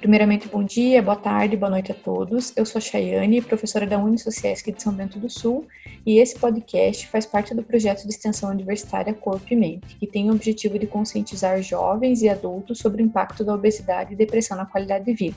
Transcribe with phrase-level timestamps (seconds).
[0.00, 2.54] Primeiramente, bom dia, boa tarde, boa noite a todos.
[2.56, 5.68] Eu sou a Chayane, professora da Unisociesc de São Bento do Sul,
[6.06, 10.30] e esse podcast faz parte do projeto de extensão universitária Corpo e Mente, que tem
[10.30, 14.64] o objetivo de conscientizar jovens e adultos sobre o impacto da obesidade e depressão na
[14.64, 15.36] qualidade de vida.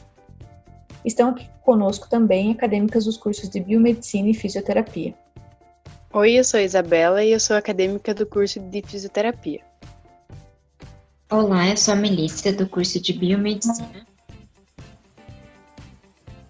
[1.04, 5.14] Estão aqui conosco também acadêmicas dos cursos de Biomedicina e Fisioterapia.
[6.14, 9.60] Oi, eu sou a Isabela e eu sou acadêmica do curso de Fisioterapia.
[11.30, 14.13] Olá, eu sou a Melissa, do curso de Biomedicina.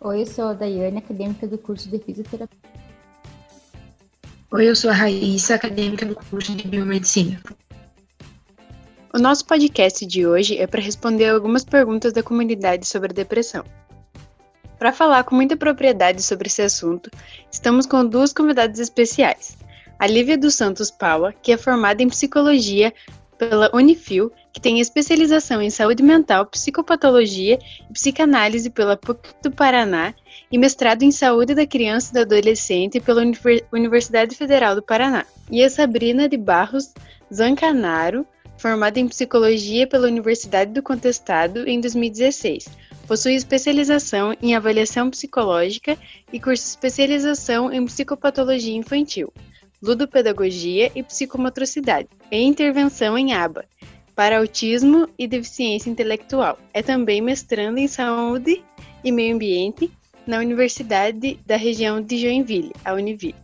[0.05, 2.59] Oi, eu sou a Daiane, acadêmica do curso de Fisioterapia.
[4.51, 7.41] Oi, eu sou a Raíssa, acadêmica do curso de Biomedicina.
[9.13, 13.63] O nosso podcast de hoje é para responder algumas perguntas da comunidade sobre a depressão.
[14.77, 17.09] Para falar com muita propriedade sobre esse assunto,
[17.49, 19.57] estamos com duas convidadas especiais.
[19.97, 22.93] A Lívia dos Santos Paula, que é formada em psicologia
[23.37, 27.57] pela Unifil, que tem especialização em saúde mental, psicopatologia
[27.89, 30.13] e psicanálise pela PUC do Paraná
[30.51, 33.23] e mestrado em saúde da criança e do adolescente pela
[33.71, 35.25] Universidade Federal do Paraná.
[35.49, 36.93] E a Sabrina de Barros
[37.33, 42.67] Zancanaro, formada em psicologia pela Universidade do Contestado em 2016.
[43.07, 45.97] Possui especialização em avaliação psicológica
[46.31, 49.33] e curso de especialização em psicopatologia infantil
[49.83, 53.65] ludopedagogia e psicomotricidade, e intervenção em aba,
[54.15, 56.57] para autismo e deficiência intelectual.
[56.73, 58.63] É também mestrando em saúde
[59.03, 59.91] e meio ambiente
[60.25, 63.35] na Universidade da região de Joinville, a Univille.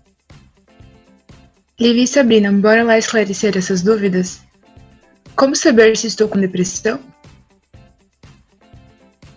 [1.80, 4.42] Livi e Sabrina, bora lá esclarecer essas dúvidas?
[5.36, 7.00] Como saber se estou com depressão?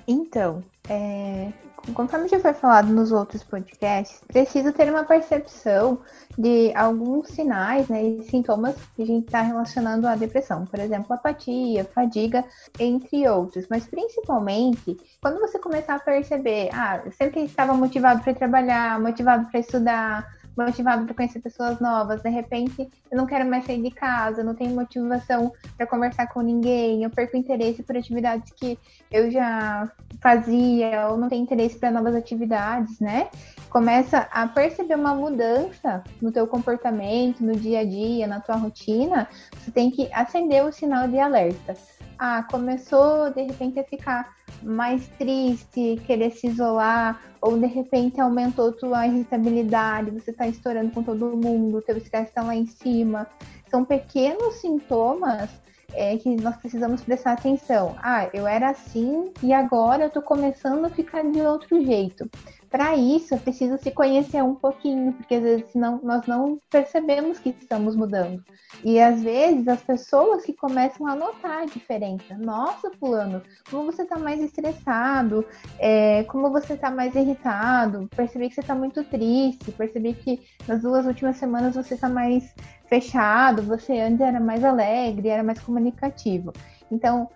[0.08, 1.52] Então, é,
[1.94, 5.98] conforme já foi falado nos outros podcasts, preciso ter uma percepção
[6.38, 10.64] de alguns sinais né, e sintomas que a gente está relacionando à depressão.
[10.66, 12.44] Por exemplo, apatia, fadiga,
[12.78, 13.66] entre outros.
[13.68, 19.46] Mas principalmente, quando você começar a perceber, ah, eu sempre estava motivado para trabalhar, motivado
[19.50, 20.26] para estudar,
[20.56, 22.22] motivado para conhecer pessoas novas.
[22.22, 26.40] De repente, eu não quero mais sair de casa, não tenho motivação para conversar com
[26.40, 28.78] ninguém, eu perco interesse por atividades que
[29.10, 29.90] eu já
[30.20, 33.28] fazia, ou não tenho interesse para novas atividades, né?
[33.68, 39.26] Começa a perceber uma mudança no teu comportamento, no dia a dia, na tua rotina,
[39.56, 41.74] você tem que acender o sinal de alerta.
[42.18, 48.72] Ah, começou de repente a ficar mais triste, querer se isolar, ou de repente aumentou
[48.72, 53.26] tua irritabilidade, você está estourando com todo mundo, teu estresse está lá em cima.
[53.68, 55.50] São pequenos sintomas
[55.94, 57.96] é, que nós precisamos prestar atenção.
[58.02, 62.28] Ah, eu era assim e agora eu estou começando a ficar de outro jeito
[62.72, 67.38] para isso, é preciso se conhecer um pouquinho, porque às vezes não, nós não percebemos
[67.38, 68.42] que estamos mudando.
[68.82, 72.34] E às vezes as pessoas que começam a notar a diferença.
[72.38, 75.44] Nossa, fulano, como você está mais estressado,
[75.78, 80.80] é, como você está mais irritado, percebi que você está muito triste, percebi que nas
[80.80, 82.54] duas últimas semanas você está mais
[82.86, 86.54] fechado, você antes era mais alegre, era mais comunicativo.
[86.90, 87.28] Então,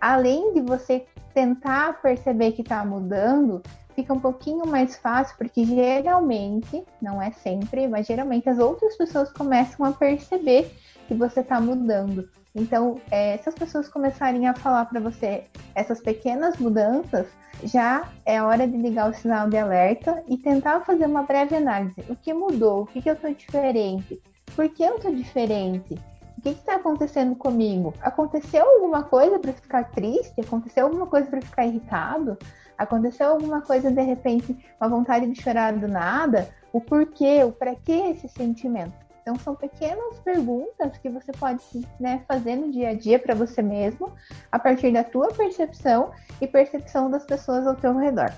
[0.00, 1.04] além de você
[1.34, 3.60] tentar perceber que está mudando,
[3.96, 9.32] fica um pouquinho mais fácil, porque geralmente, não é sempre, mas geralmente as outras pessoas
[9.32, 10.70] começam a perceber
[11.08, 12.28] que você está mudando.
[12.54, 17.26] Então, é, se as pessoas começarem a falar para você essas pequenas mudanças,
[17.64, 22.04] já é hora de ligar o sinal de alerta e tentar fazer uma breve análise.
[22.08, 22.82] O que mudou?
[22.82, 24.20] O que, que eu estou diferente?
[24.54, 25.98] Por que eu estou diferente?
[26.36, 27.94] O que está acontecendo comigo?
[28.00, 30.38] Aconteceu alguma coisa para ficar triste?
[30.40, 32.38] Aconteceu alguma coisa para ficar irritado?
[32.78, 36.48] Aconteceu alguma coisa de repente, uma vontade de chorar do nada?
[36.72, 39.06] O porquê, o para que esse sentimento?
[39.22, 41.60] Então são pequenas perguntas que você pode
[41.98, 44.12] né, fazer no dia a dia para você mesmo,
[44.52, 48.32] a partir da tua percepção e percepção das pessoas ao teu redor.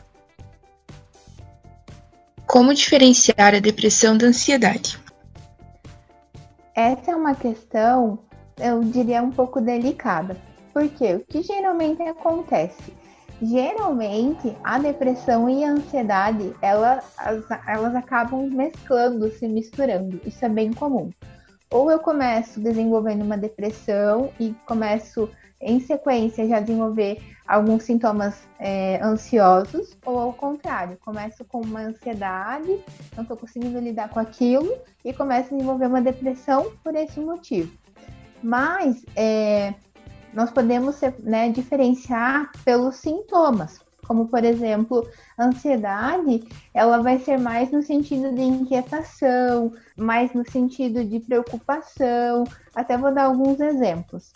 [2.47, 4.99] Como diferenciar a depressão da ansiedade?
[6.75, 8.21] Essa é uma questão,
[8.57, 10.35] eu diria, um pouco delicada.
[10.73, 12.95] Porque o que geralmente acontece?
[13.41, 17.03] Geralmente a depressão e a ansiedade ela,
[17.67, 20.21] elas acabam mesclando, se misturando.
[20.25, 21.11] Isso é bem comum.
[21.71, 25.29] Ou eu começo desenvolvendo uma depressão e começo
[25.61, 32.79] em sequência já desenvolver alguns sintomas é, ansiosos, ou ao contrário, começo com uma ansiedade,
[33.17, 37.73] não estou conseguindo lidar com aquilo e começo a desenvolver uma depressão por esse motivo.
[38.43, 39.75] Mas é,
[40.33, 45.07] nós podemos né, diferenciar pelos sintomas, como por exemplo,
[45.39, 52.45] ansiedade, ela vai ser mais no sentido de inquietação, mais no sentido de preocupação.
[52.75, 54.33] Até vou dar alguns exemplos.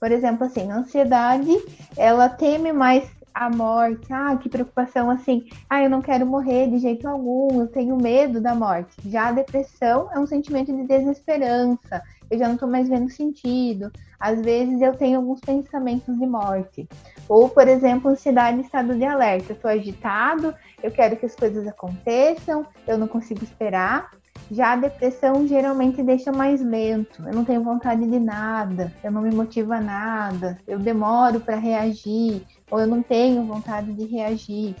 [0.00, 1.50] Por exemplo, assim, ansiedade,
[1.98, 6.78] ela teme mais a morte, ah, que preocupação assim, ah, eu não quero morrer de
[6.78, 8.90] jeito algum, eu tenho medo da morte.
[9.06, 13.90] Já a depressão é um sentimento de desesperança, eu já não estou mais vendo sentido.
[14.18, 16.88] Às vezes eu tenho alguns pensamentos de morte.
[17.28, 19.52] Ou, por exemplo, ansiedade estado de alerta.
[19.52, 24.10] Eu estou agitado, eu quero que as coisas aconteçam, eu não consigo esperar.
[24.50, 27.22] Já a depressão geralmente deixa mais lento.
[27.26, 31.56] Eu não tenho vontade de nada, eu não me motiva a nada, eu demoro para
[31.56, 34.74] reagir, ou eu não tenho vontade de reagir.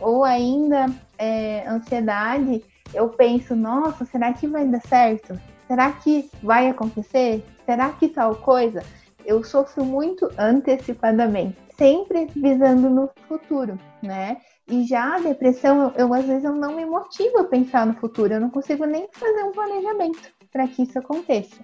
[0.00, 0.86] Ou ainda,
[1.18, 5.38] é, ansiedade, eu penso, nossa, será que vai dar certo?
[5.66, 7.44] Será que vai acontecer?
[7.64, 8.82] Será que tal coisa?
[9.24, 14.38] Eu sofro muito antecipadamente, sempre visando no futuro, né?
[14.68, 17.94] E já a depressão, eu, eu, às vezes eu não me motivo a pensar no
[17.94, 21.56] futuro, eu não consigo nem fazer um planejamento para que isso aconteça.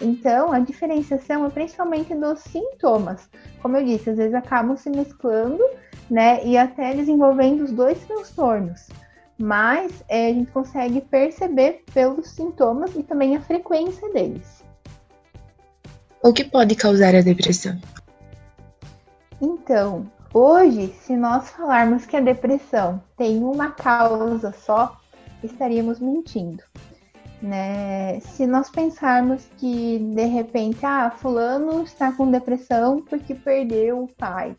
[0.00, 3.28] Então, a diferenciação é principalmente dos sintomas.
[3.60, 5.62] Como eu disse, às vezes acabam se mesclando,
[6.08, 8.88] né, e até desenvolvendo os dois transtornos.
[9.36, 14.64] Mas é, a gente consegue perceber pelos sintomas e também a frequência deles.
[16.22, 17.78] O que pode causar a depressão?
[19.40, 24.94] Então, Hoje, se nós falarmos que a depressão tem uma causa só,
[25.42, 26.62] estaríamos mentindo.
[27.40, 28.18] Né?
[28.20, 34.56] Se nós pensarmos que de repente, ah, fulano está com depressão porque perdeu o pai,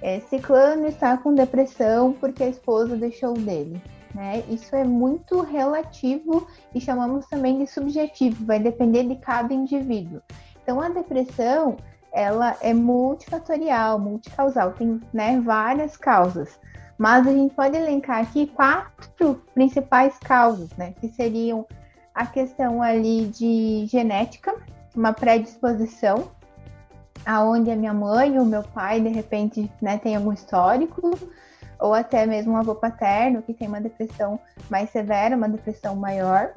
[0.00, 3.82] é, ciclano está com depressão porque a esposa deixou dele.
[4.14, 4.42] Né?
[4.48, 10.22] Isso é muito relativo e chamamos também de subjetivo, vai depender de cada indivíduo.
[10.62, 11.76] Então, a depressão
[12.12, 16.58] ela é multifatorial, multicausal, tem né, várias causas.
[16.96, 20.94] Mas a gente pode elencar aqui quatro principais causas, né?
[21.00, 21.64] Que seriam
[22.18, 24.52] a questão ali de genética,
[24.92, 26.32] uma predisposição,
[27.24, 31.16] aonde a minha mãe ou meu pai, de repente, né, tem algum histórico,
[31.78, 36.54] ou até mesmo um avô paterno que tem uma depressão mais severa, uma depressão maior.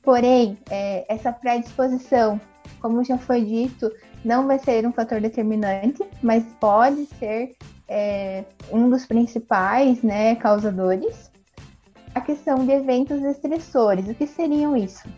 [0.00, 2.40] Porém, é, essa predisposição,
[2.80, 3.90] como já foi dito,
[4.24, 7.56] não vai ser um fator determinante, mas pode ser
[7.88, 11.32] é, um dos principais né, causadores.
[12.18, 15.08] A questão de eventos estressores, o que seriam isso?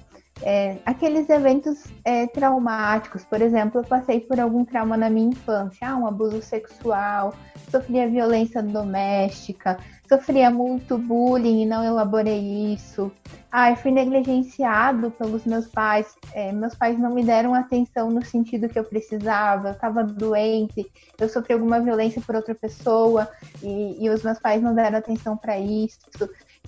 [0.42, 5.88] É, aqueles eventos é, traumáticos, por exemplo, eu passei por algum trauma na minha infância,
[5.88, 7.32] ah, um abuso sexual,
[7.70, 13.10] sofria violência doméstica, sofria muito bullying e não elaborei isso.
[13.50, 16.14] Ah, eu fui negligenciado pelos meus pais.
[16.34, 19.68] É, meus pais não me deram atenção no sentido que eu precisava.
[19.68, 20.86] Eu estava doente,
[21.18, 23.28] eu sofri alguma violência por outra pessoa
[23.62, 25.98] e, e os meus pais não deram atenção para isso.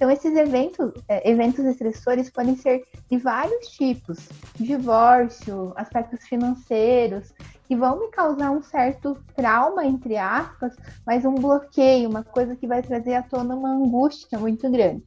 [0.03, 4.19] Então, esses eventos, é, eventos estressores podem ser de vários tipos:
[4.57, 7.33] divórcio, aspectos financeiros,
[7.69, 10.75] que vão me causar um certo trauma, entre aspas,
[11.07, 15.05] mas um bloqueio, uma coisa que vai trazer à tona uma angústia muito grande.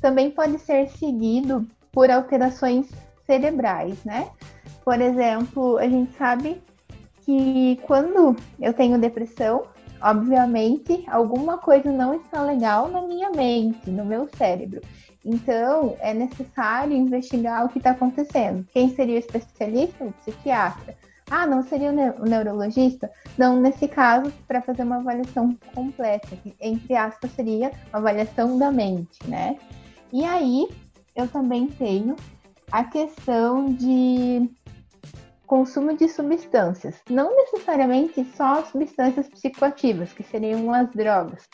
[0.00, 2.86] Também pode ser seguido por alterações
[3.26, 4.30] cerebrais, né?
[4.84, 6.62] Por exemplo, a gente sabe
[7.22, 9.64] que quando eu tenho depressão,
[10.04, 14.82] obviamente alguma coisa não está legal na minha mente, no meu cérebro.
[15.24, 18.66] Então, é necessário investigar o que está acontecendo.
[18.70, 20.04] Quem seria o especialista?
[20.04, 20.94] O psiquiatra.
[21.30, 23.10] Ah, não seria o neurologista?
[23.38, 28.70] Não, nesse caso, para fazer uma avaliação completa, que, entre aspas, seria uma avaliação da
[28.70, 29.56] mente, né?
[30.12, 30.68] E aí,
[31.16, 32.14] eu também tenho
[32.70, 34.50] a questão de
[35.46, 36.96] consumo de substâncias.
[37.08, 41.48] Não necessariamente só substâncias psicoativas, que seriam as drogas,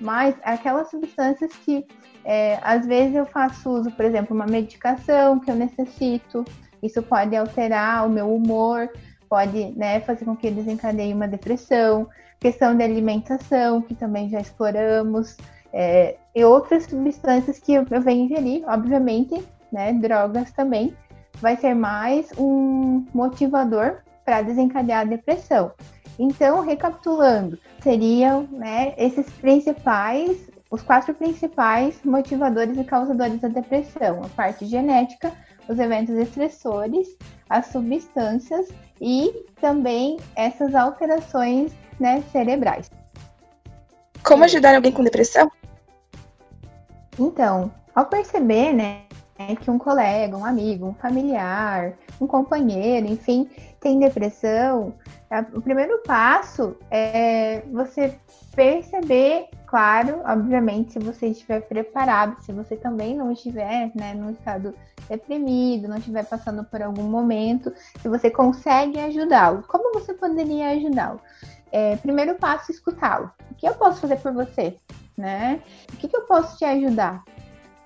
[0.00, 1.86] mas aquelas substâncias que
[2.24, 6.44] é, às vezes eu faço uso, por exemplo, uma medicação que eu necessito,
[6.82, 8.88] isso pode alterar o meu humor,
[9.28, 12.08] pode né, fazer com que desencadeie uma depressão,
[12.40, 15.36] questão de alimentação, que também já exploramos,
[15.72, 20.94] é, e outras substâncias que eu, eu venho ingerir, obviamente, né, drogas também,
[21.40, 25.72] vai ser mais um motivador para desencadear a depressão.
[26.18, 34.28] Então, recapitulando, seriam né, esses principais, os quatro principais motivadores e causadores da depressão: a
[34.28, 35.32] parte genética,
[35.68, 37.08] os eventos estressores,
[37.48, 38.68] as substâncias
[39.00, 42.90] e também essas alterações né, cerebrais.
[44.22, 45.50] Como ajudar alguém com depressão?
[47.18, 48.72] Então, ao perceber,
[49.38, 53.48] né, que um colega, um amigo, um familiar, um companheiro, enfim,
[53.80, 54.94] tem depressão,
[55.52, 58.18] o primeiro passo é você
[58.54, 64.74] perceber, claro, obviamente, se você estiver preparado, se você também não estiver, né, num estado
[65.08, 69.64] deprimido, não estiver passando por algum momento, se você consegue ajudá-lo.
[69.66, 71.20] Como você poderia ajudá-lo?
[71.74, 73.32] é, primeiro passo escutá-lo.
[73.50, 74.78] O que eu posso fazer por você?
[75.18, 75.60] Né?
[75.92, 77.24] O que, que eu posso te ajudar?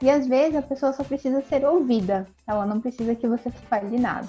[0.01, 3.99] E às vezes a pessoa só precisa ser ouvida, ela não precisa que você fale
[3.99, 4.29] nada.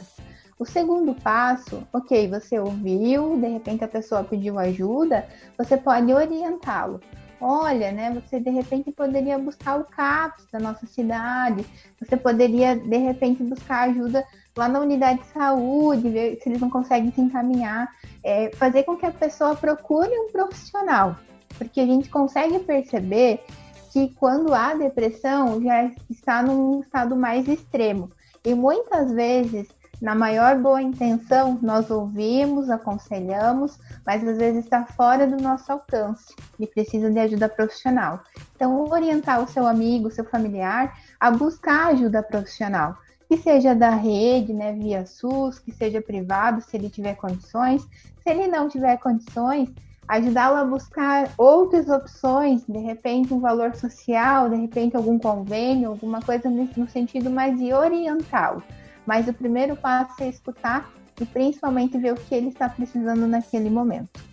[0.58, 5.26] O segundo passo, ok, você ouviu, de repente a pessoa pediu ajuda,
[5.58, 7.00] você pode orientá-lo.
[7.40, 11.66] Olha, né, você de repente poderia buscar o CAPS da nossa cidade,
[11.98, 14.26] você poderia de repente buscar ajuda
[14.58, 17.88] lá na unidade de saúde, ver se eles não conseguem se encaminhar,
[18.22, 21.16] é, fazer com que a pessoa procure um profissional,
[21.58, 23.42] porque a gente consegue perceber
[23.92, 28.10] que quando há depressão já está num estado mais extremo.
[28.46, 29.68] E muitas vezes
[30.02, 36.34] na maior boa intenção, nós ouvimos, aconselhamos, mas às vezes está fora do nosso alcance
[36.58, 38.24] e precisa de ajuda profissional.
[38.56, 44.54] Então, orientar o seu amigo, seu familiar a buscar ajuda profissional, que seja da rede,
[44.54, 47.86] né, via SUS, que seja privado, se ele tiver condições.
[48.24, 49.70] Se ele não tiver condições,
[50.10, 56.20] ajudá-lo a buscar outras opções, de repente um valor social, de repente algum convênio, alguma
[56.22, 58.62] coisa no sentido mais de orientá-lo
[59.10, 60.88] mas o primeiro passo é escutar
[61.20, 64.24] e principalmente ver o que ele está precisando naquele momento.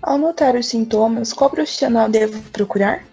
[0.00, 3.04] Ao notar os sintomas, qual profissional devo procurar?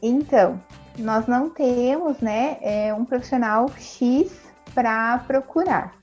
[0.00, 0.62] Então,
[0.96, 4.30] nós não temos né, é, um profissional X
[4.72, 5.99] para procurar.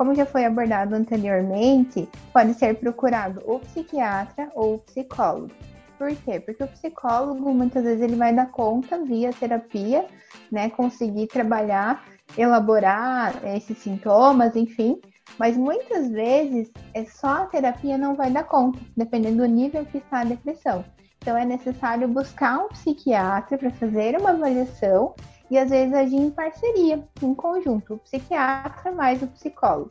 [0.00, 5.50] Como já foi abordado anteriormente, pode ser procurado o psiquiatra ou o psicólogo.
[5.98, 6.40] Por quê?
[6.40, 10.06] Porque o psicólogo muitas vezes ele vai dar conta via terapia
[10.50, 12.02] né, conseguir trabalhar,
[12.34, 14.98] elaborar esses sintomas, enfim.
[15.38, 19.98] Mas muitas vezes é só a terapia não vai dar conta, dependendo do nível que
[19.98, 20.82] está a depressão.
[21.18, 25.14] Então é necessário buscar um psiquiatra para fazer uma avaliação
[25.50, 29.90] e às vezes agir em parceria, em conjunto, o psiquiatra mais o psicólogo.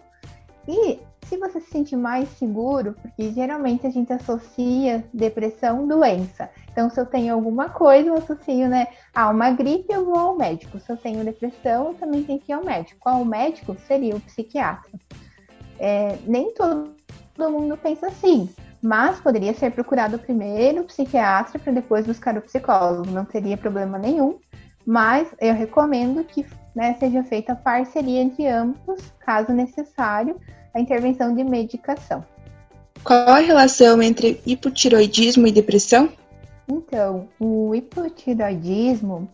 [0.67, 6.49] E se você se sentir mais seguro, porque geralmente a gente associa depressão doença.
[6.71, 10.37] Então, se eu tenho alguma coisa, eu associo, né, a uma gripe, eu vou ao
[10.37, 10.79] médico.
[10.79, 12.99] Se eu tenho depressão, eu também tenho que ir ao médico.
[12.99, 13.75] Qual o médico?
[13.87, 14.91] Seria o psiquiatra.
[15.77, 16.95] É, nem todo
[17.37, 18.49] mundo pensa assim,
[18.81, 23.11] mas poderia ser procurado primeiro o psiquiatra para depois buscar o psicólogo.
[23.11, 24.39] Não teria problema nenhum,
[24.85, 26.45] mas eu recomendo que
[26.75, 30.39] né, seja feita parceria entre ambos, caso necessário,
[30.73, 32.23] a intervenção de medicação.
[33.03, 36.09] Qual a relação entre hipotiroidismo e depressão?
[36.67, 39.27] Então, o hipotiroidismo,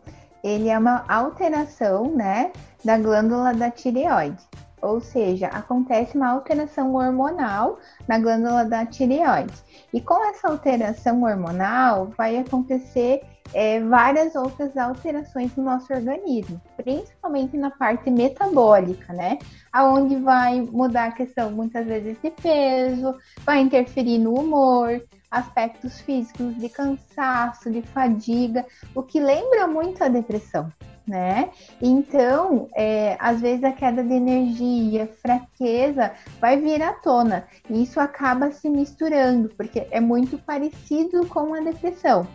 [0.43, 2.51] ele é uma alteração, né,
[2.83, 4.41] da glândula da tireoide.
[4.81, 9.53] Ou seja, acontece uma alteração hormonal na glândula da tireoide.
[9.91, 13.21] E com essa alteração hormonal, vai acontecer
[13.53, 19.37] é, várias outras alterações no nosso organismo, principalmente na parte metabólica, né?
[19.71, 26.55] Aonde vai mudar a questão muitas vezes de peso, vai interferir no humor, aspectos físicos
[26.57, 30.71] de cansaço, de fadiga, o que lembra muito a depressão.
[31.07, 31.51] Né?
[31.79, 36.11] Então, é, às vezes a queda de energia, fraqueza,
[36.41, 37.45] vai vir à tona.
[37.69, 42.27] E isso acaba se misturando, porque é muito parecido com a depressão.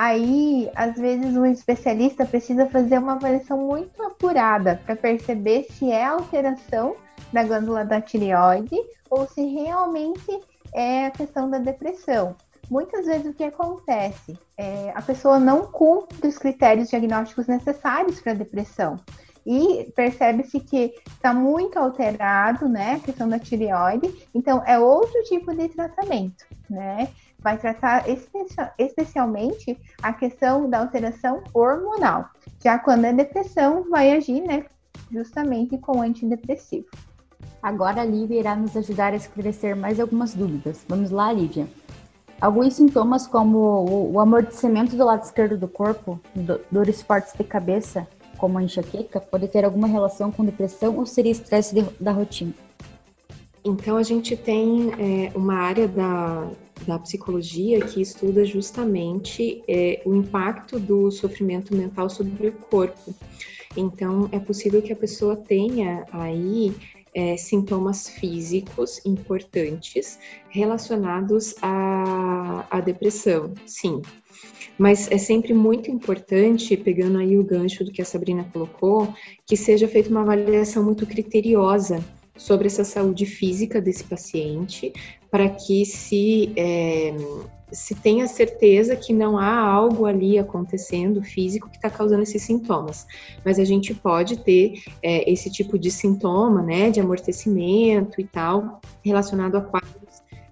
[0.00, 6.04] Aí, às vezes, um especialista precisa fazer uma avaliação muito apurada para perceber se é
[6.04, 6.94] alteração
[7.32, 8.76] da glândula da tireoide
[9.10, 10.40] ou se realmente
[10.72, 12.36] é a questão da depressão.
[12.70, 18.34] Muitas vezes o que acontece é a pessoa não cumpre os critérios diagnósticos necessários para
[18.34, 19.00] depressão
[19.44, 25.52] e percebe-se que está muito alterado, né, a questão da tireoide, então é outro tipo
[25.52, 27.08] de tratamento, né?
[27.40, 28.04] Vai tratar
[28.78, 32.28] especialmente a questão da alteração hormonal.
[32.62, 34.66] Já quando é depressão, vai agir, né,
[35.10, 36.88] justamente com antidepressivo.
[37.62, 40.84] Agora a Lívia irá nos ajudar a esclarecer mais algumas dúvidas.
[40.88, 41.68] Vamos lá, Lívia.
[42.40, 46.20] Alguns sintomas, como o amortecimento do lado esquerdo do corpo,
[46.70, 51.32] dores fortes de cabeça, como a enxaqueca, pode ter alguma relação com depressão ou seria
[51.32, 52.54] estresse da rotina?
[53.64, 56.48] Então, a gente tem é, uma área da,
[56.88, 63.14] da psicologia que estuda justamente é, o impacto do sofrimento mental sobre o corpo.
[63.76, 66.74] Então, é possível que a pessoa tenha aí
[67.14, 70.18] é, sintomas físicos importantes
[70.48, 74.00] relacionados à, à depressão, sim.
[74.78, 79.12] Mas é sempre muito importante, pegando aí o gancho do que a Sabrina colocou,
[79.46, 82.02] que seja feita uma avaliação muito criteriosa
[82.38, 84.92] sobre essa saúde física desse paciente,
[85.30, 87.14] para que se, é,
[87.70, 93.06] se tenha certeza que não há algo ali acontecendo físico que está causando esses sintomas.
[93.44, 98.80] Mas a gente pode ter é, esse tipo de sintoma, né, de amortecimento e tal,
[99.04, 99.98] relacionado a quadros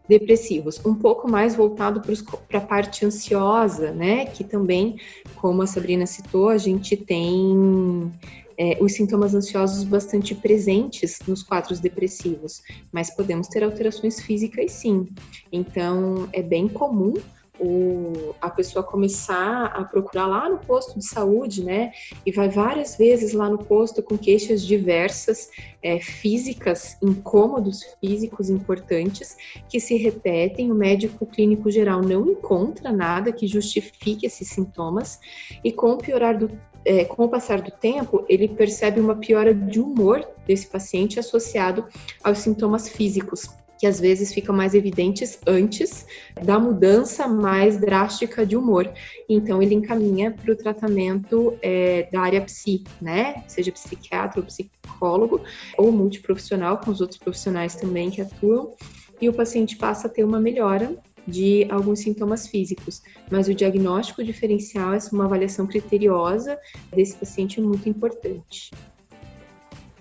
[0.08, 2.00] depressivos, um pouco mais voltado
[2.48, 4.26] para a parte ansiosa, né?
[4.26, 4.98] Que também,
[5.34, 8.12] como a Sabrina citou, a gente tem
[8.58, 15.08] é, os sintomas ansiosos bastante presentes nos quadros depressivos, mas podemos ter alterações físicas sim.
[15.52, 17.14] Então, é bem comum
[17.58, 21.92] o, a pessoa começar a procurar lá no posto de saúde, né?
[22.24, 25.48] E vai várias vezes lá no posto com queixas diversas,
[25.82, 29.36] é, físicas, incômodos físicos importantes,
[29.68, 30.70] que se repetem.
[30.70, 35.18] O médico clínico geral não encontra nada que justifique esses sintomas,
[35.64, 36.50] e com o piorar do
[36.86, 41.84] é, com o passar do tempo, ele percebe uma piora de humor desse paciente associado
[42.22, 46.06] aos sintomas físicos que às vezes ficam mais evidentes antes
[46.42, 48.90] da mudança mais drástica de humor.
[49.28, 53.44] Então, ele encaminha para o tratamento é, da área psi, né?
[53.46, 55.42] Seja psiquiatra ou psicólogo,
[55.76, 58.74] ou multiprofissional, com os outros profissionais também que atuam,
[59.20, 64.22] e o paciente passa a ter uma melhora de alguns sintomas físicos, mas o diagnóstico
[64.22, 66.58] diferencial, é uma avaliação criteriosa
[66.94, 68.70] desse paciente é muito importante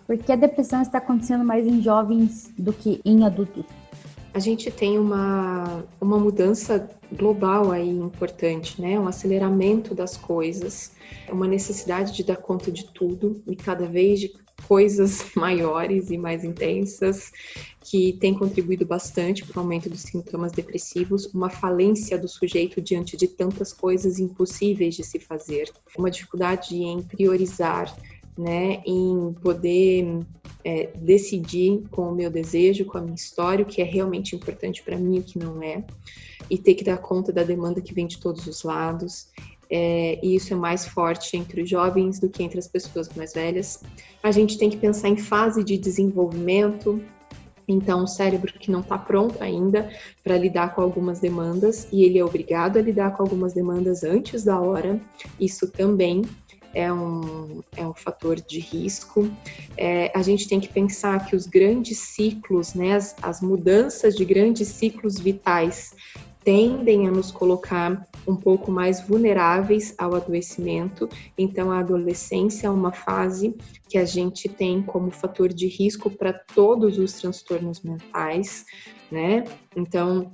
[0.08, 3.66] porque a depressão está acontecendo mais em jovens do que em adultos?
[4.34, 9.00] A gente tem uma, uma mudança global aí importante, né?
[9.00, 10.92] Um aceleramento das coisas,
[11.32, 14.34] uma necessidade de dar conta de tudo e cada vez de
[14.68, 17.32] coisas maiores e mais intensas
[17.82, 23.16] que tem contribuído bastante para o aumento dos sintomas depressivos, uma falência do sujeito diante
[23.16, 27.96] de tantas coisas impossíveis de se fazer, uma dificuldade em priorizar
[28.38, 30.20] né, em poder
[30.64, 34.84] é, decidir com o meu desejo, com a minha história, o que é realmente importante
[34.84, 35.84] para mim e o que não é,
[36.50, 39.28] e ter que dar conta da demanda que vem de todos os lados.
[39.70, 43.34] É, e isso é mais forte entre os jovens do que entre as pessoas mais
[43.34, 43.82] velhas.
[44.22, 47.02] A gente tem que pensar em fase de desenvolvimento,
[47.68, 49.90] então, o cérebro que não está pronto ainda
[50.24, 54.44] para lidar com algumas demandas e ele é obrigado a lidar com algumas demandas antes
[54.44, 55.00] da hora,
[55.40, 56.22] isso também
[56.74, 59.32] é um, é um fator de risco.
[59.78, 64.26] É, a gente tem que pensar que os grandes ciclos, né, as, as mudanças de
[64.26, 65.96] grandes ciclos vitais,
[66.46, 71.10] tendem a nos colocar um pouco mais vulneráveis ao adoecimento.
[71.36, 73.56] Então, a adolescência é uma fase
[73.90, 78.64] que a gente tem como fator de risco para todos os transtornos mentais,
[79.12, 79.44] né?
[79.76, 80.32] Então,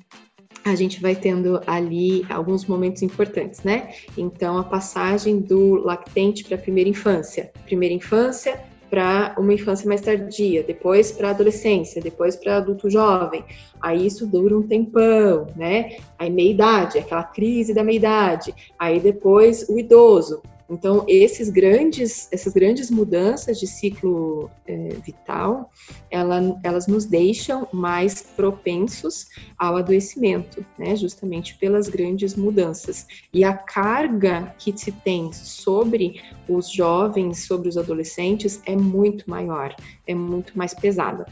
[0.65, 3.93] a gente vai tendo ali alguns momentos importantes, né?
[4.17, 7.51] Então, a passagem do lactente para a primeira infância.
[7.65, 8.61] Primeira infância
[8.91, 13.43] para uma infância mais tardia, depois para adolescência, depois para adulto jovem.
[13.81, 15.95] Aí isso dura um tempão, né?
[16.19, 18.53] Aí meia-idade, aquela crise da meia-idade.
[18.77, 20.43] Aí depois o idoso.
[20.71, 25.69] Então, esses grandes, essas grandes mudanças de ciclo é, vital,
[26.09, 30.95] ela, elas nos deixam mais propensos ao adoecimento, né?
[30.95, 33.05] justamente pelas grandes mudanças.
[33.33, 39.75] E a carga que se tem sobre os jovens, sobre os adolescentes, é muito maior,
[40.07, 41.25] é muito mais pesada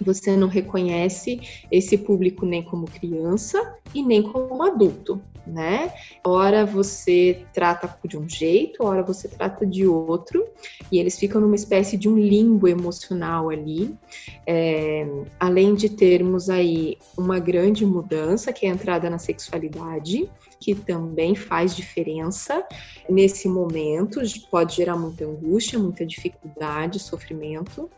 [0.00, 5.92] você não reconhece esse público nem como criança e nem como adulto, né?
[6.24, 10.46] Ora você trata de um jeito, ora você trata de outro,
[10.90, 13.94] e eles ficam numa espécie de um limbo emocional ali,
[14.46, 15.06] é,
[15.38, 20.28] além de termos aí uma grande mudança, que é a entrada na sexualidade,
[20.60, 22.64] que também faz diferença.
[23.08, 27.90] Nesse momento, pode gerar muita angústia, muita dificuldade, sofrimento.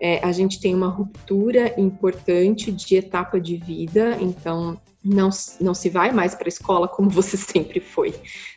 [0.00, 5.28] É, a gente tem uma ruptura importante de etapa de vida, então não,
[5.60, 8.14] não se vai mais para a escola como você sempre foi.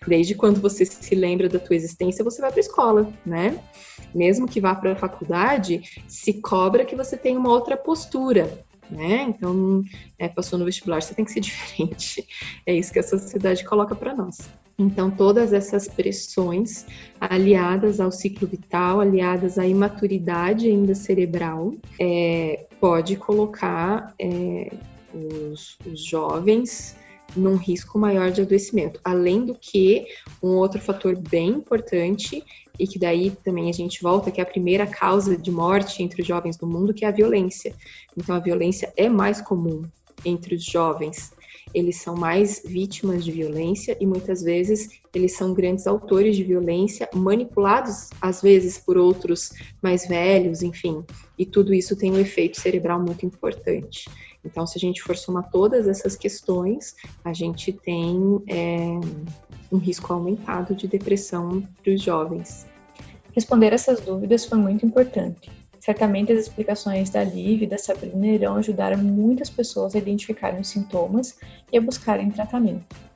[0.08, 3.60] Desde quando você se lembra da tua existência, você vai para a escola, né?
[4.16, 9.24] Mesmo que vá para a faculdade, se cobra que você tenha uma outra postura, né?
[9.24, 9.84] Então,
[10.18, 12.26] é, passou no vestibular, você tem que ser diferente.
[12.66, 14.50] É isso que a sociedade coloca para nós.
[14.80, 16.86] Então, todas essas pressões,
[17.20, 24.72] aliadas ao ciclo vital, aliadas à imaturidade ainda cerebral, é, pode colocar é,
[25.26, 26.96] os, os jovens
[27.36, 29.00] num risco maior de adoecimento.
[29.04, 30.06] Além do que,
[30.42, 32.44] um outro fator bem importante,
[32.80, 36.22] e que daí também a gente volta, que é a primeira causa de morte entre
[36.22, 37.74] os jovens do mundo, que é a violência.
[38.16, 39.84] Então, a violência é mais comum
[40.24, 41.32] entre os jovens
[41.74, 47.10] eles são mais vítimas de violência e muitas vezes eles são grandes autores de violência,
[47.14, 49.52] manipulados às vezes por outros
[49.82, 51.04] mais velhos, enfim.
[51.38, 54.10] E tudo isso tem um efeito cerebral muito importante.
[54.46, 59.00] Então, se a gente for somar todas essas questões, a gente tem é,
[59.72, 62.66] um risco aumentado de depressão para os jovens.
[63.34, 65.52] Responder essas dúvidas foi muito importante.
[65.80, 70.68] Certamente as explicações da Liv e da Sabrina irão ajudar muitas pessoas a identificarem os
[70.68, 71.38] sintomas
[71.72, 73.07] e a buscarem tratamento.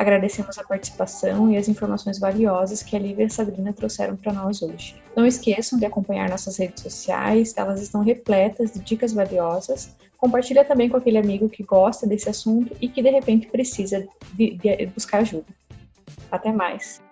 [0.00, 4.32] Agradecemos a participação e as informações valiosas que a Lívia e a Sabrina trouxeram para
[4.32, 4.96] nós hoje.
[5.14, 9.94] Não esqueçam de acompanhar nossas redes sociais, elas estão repletas de dicas valiosas.
[10.16, 14.56] Compartilha também com aquele amigo que gosta desse assunto e que de repente precisa de,
[14.56, 15.44] de buscar ajuda.
[16.32, 17.02] Até mais!